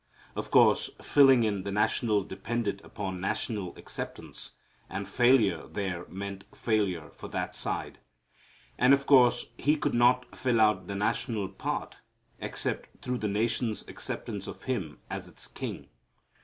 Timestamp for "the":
1.61-1.71, 10.87-10.95, 13.19-13.27